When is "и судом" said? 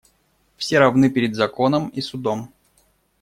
1.89-2.51